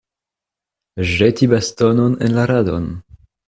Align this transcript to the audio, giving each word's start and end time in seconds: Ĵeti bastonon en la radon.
Ĵeti 1.11 1.49
bastonon 1.53 2.19
en 2.29 2.37
la 2.41 2.51
radon. 2.57 2.93